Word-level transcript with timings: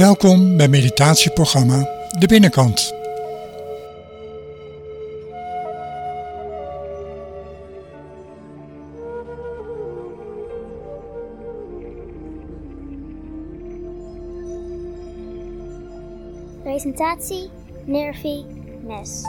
Welkom 0.00 0.56
bij 0.56 0.68
meditatieprogramma 0.68 1.88
De 2.18 2.26
Binnenkant. 2.26 2.94
Presentatie 16.62 17.50
Nervi 17.84 18.44
Nes. 18.82 19.22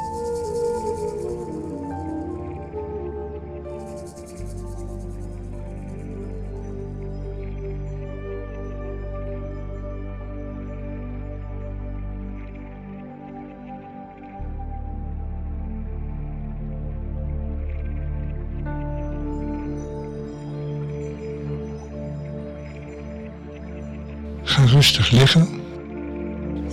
Liggen. 25.11 25.47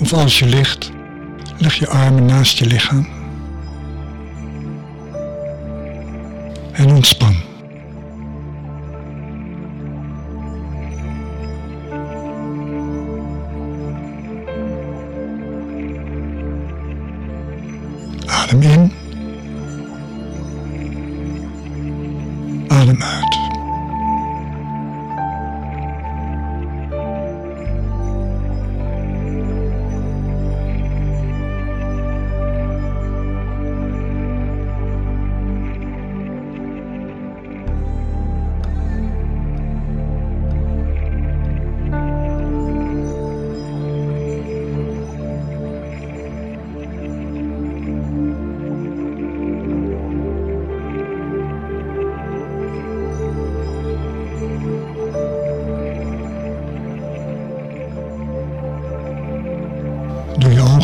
Of 0.00 0.12
als 0.12 0.38
je 0.38 0.46
ligt, 0.46 0.90
leg 1.58 1.74
je 1.74 1.88
armen 1.88 2.24
naast 2.24 2.58
je 2.58 2.66
lichaam. 2.66 3.08
En 6.72 6.90
ontspan. 6.90 7.47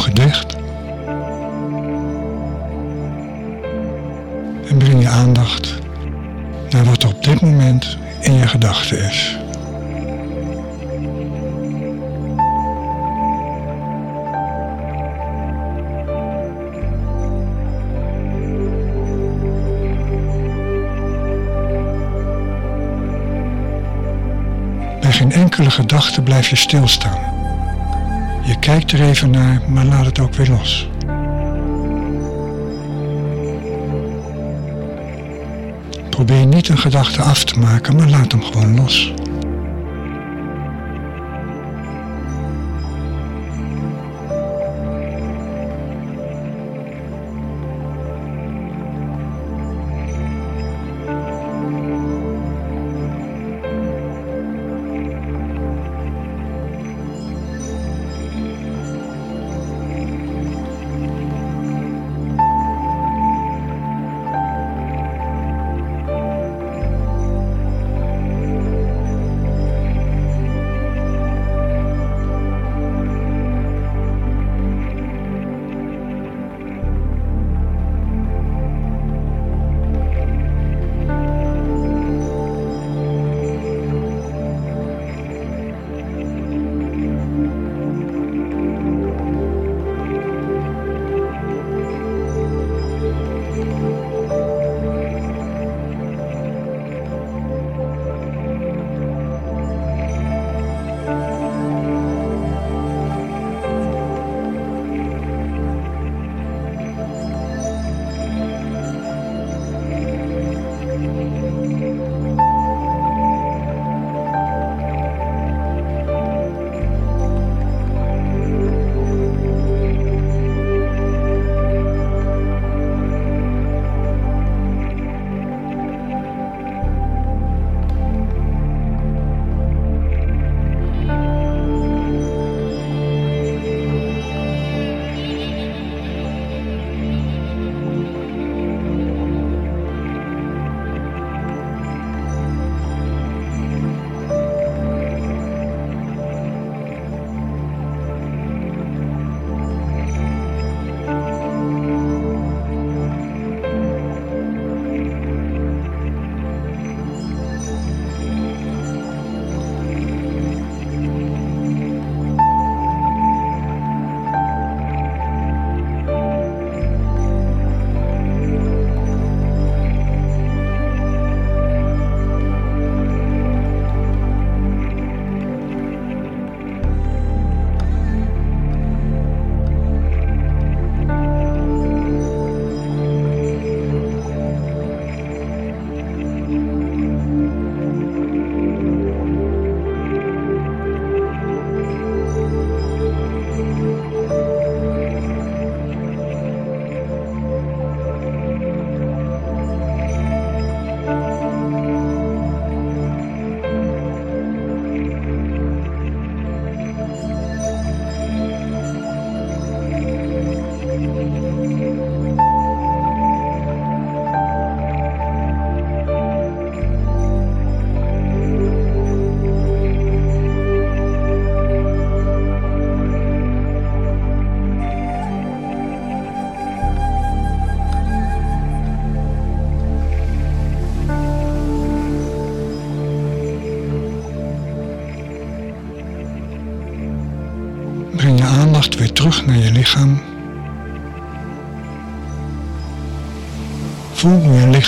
Ogen. 0.08 0.46
En 4.68 4.76
breng 4.78 5.00
je 5.00 5.08
aandacht 5.08 5.74
naar 6.70 6.84
wat 6.84 7.02
er 7.02 7.08
op 7.08 7.24
dit 7.24 7.40
moment 7.40 7.98
in 8.20 8.32
je 8.32 8.46
gedachten 8.46 8.98
is. 8.98 9.38
Bij 25.00 25.12
geen 25.12 25.32
enkele 25.32 25.70
gedachte 25.70 26.22
blijf 26.22 26.48
je 26.48 26.56
stilstaan. 26.56 27.33
Je 28.44 28.58
kijkt 28.58 28.92
er 28.92 29.00
even 29.00 29.30
naar, 29.30 29.62
maar 29.68 29.84
laat 29.84 30.06
het 30.06 30.18
ook 30.18 30.34
weer 30.34 30.48
los. 30.48 30.88
Probeer 36.10 36.46
niet 36.46 36.68
een 36.68 36.78
gedachte 36.78 37.22
af 37.22 37.44
te 37.44 37.58
maken, 37.58 37.96
maar 37.96 38.08
laat 38.08 38.32
hem 38.32 38.42
gewoon 38.42 38.74
los. 38.74 39.12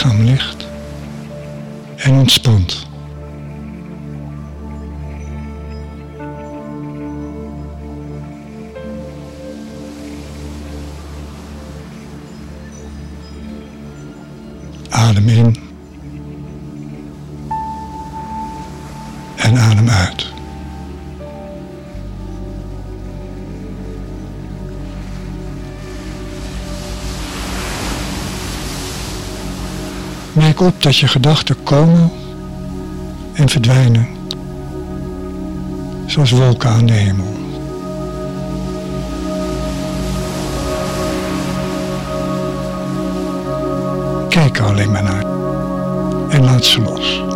Lichaam 0.07 0.27
ligt 0.27 0.56
op 30.67 30.83
dat 30.83 30.97
je 30.97 31.09
gedachten 31.09 31.63
komen 31.63 32.11
en 33.33 33.49
verdwijnen, 33.49 34.09
zoals 36.07 36.31
wolken 36.31 36.71
aan 36.71 36.87
de 36.87 36.93
hemel. 36.93 37.35
Kijk 44.29 44.59
er 44.59 44.65
alleen 44.65 44.91
maar 44.91 45.03
naar 45.03 45.25
en 46.29 46.45
laat 46.45 46.65
ze 46.65 46.81
los. 46.81 47.36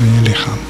Naar 0.00 0.14
je 0.14 0.20
lichaam. 0.20 0.69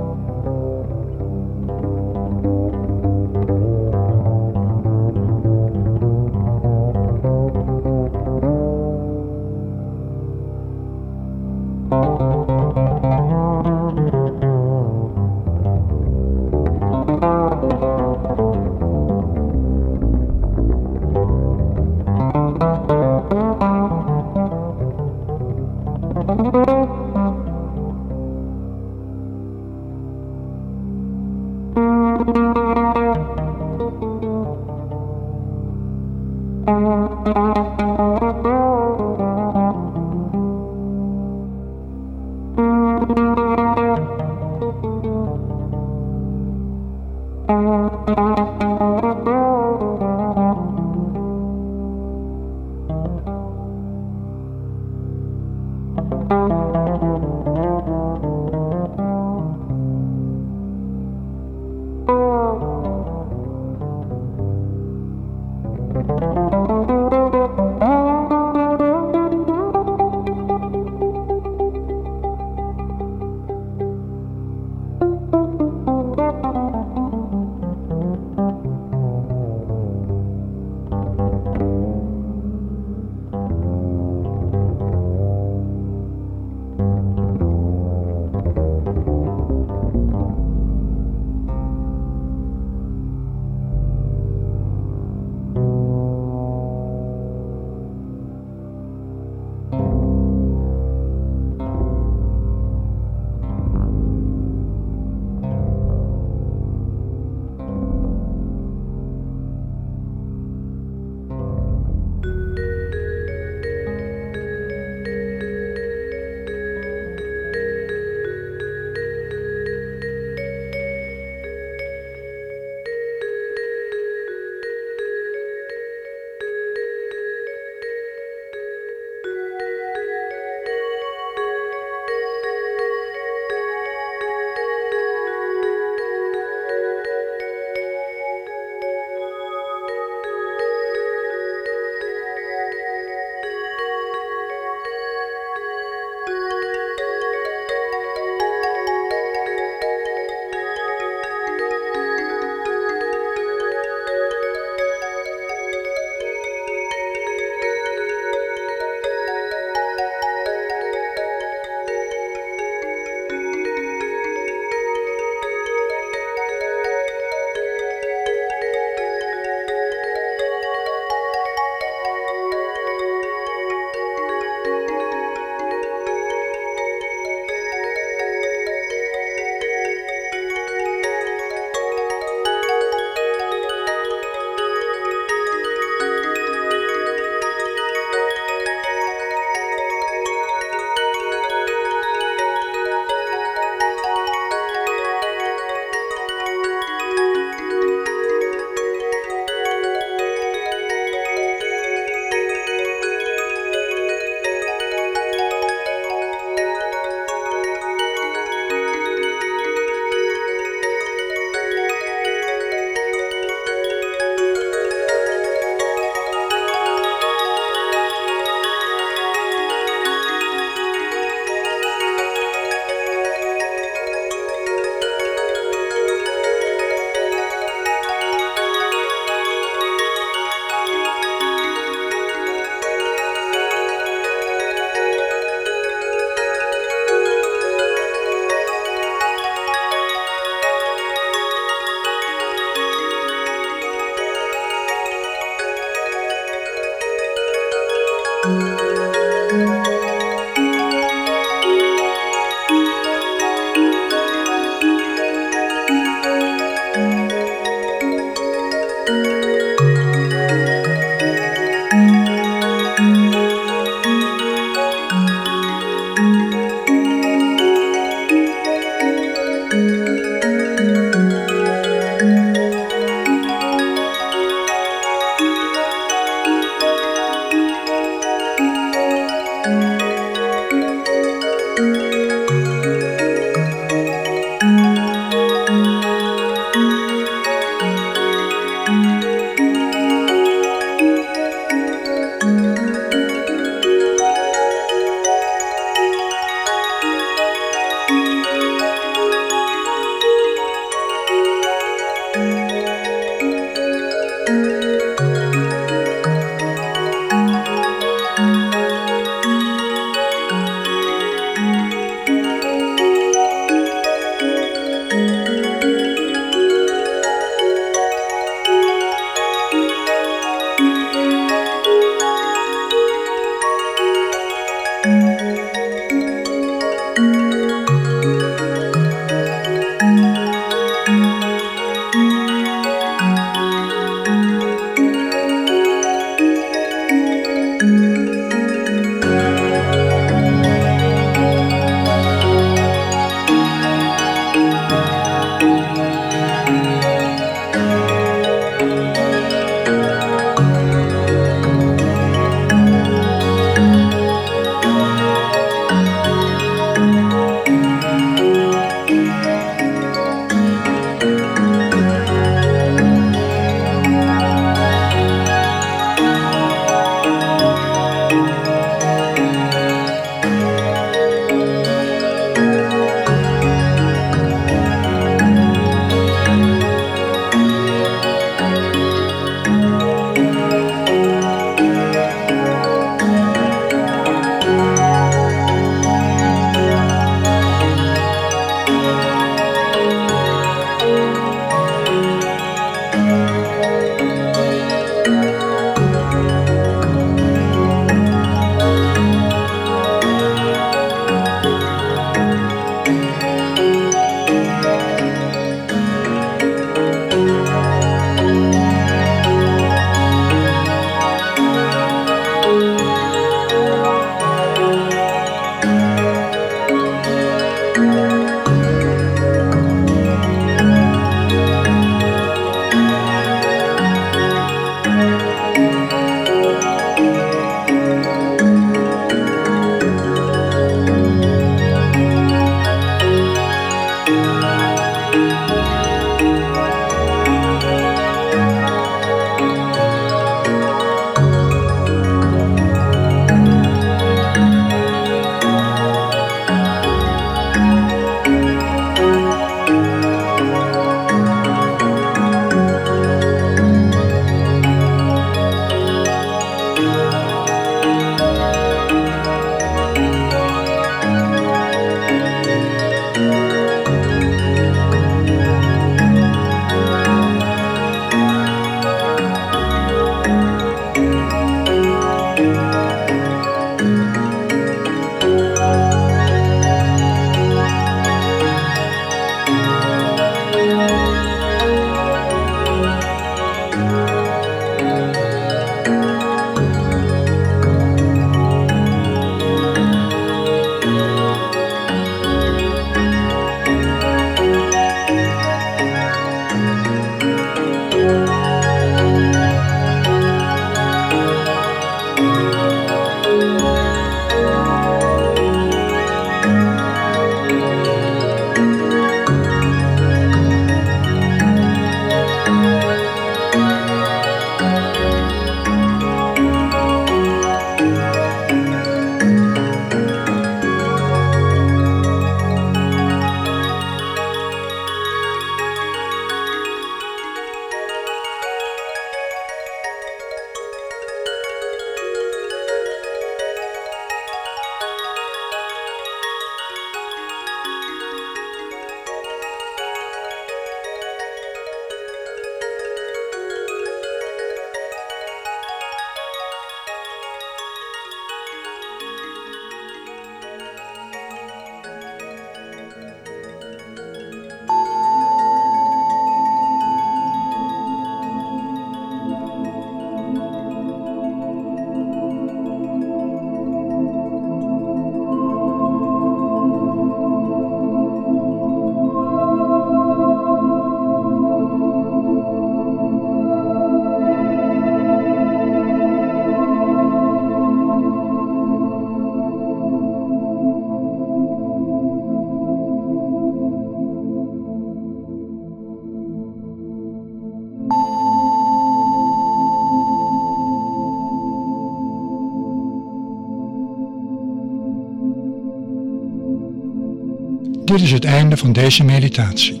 Is 598.26 598.32
het 598.32 598.44
einde 598.44 598.76
van 598.76 598.92
deze 598.92 599.24
meditatie. 599.24 600.00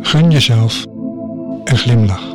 Gun 0.00 0.30
jezelf 0.30 0.84
een 1.64 1.76
glimlach. 1.78 2.33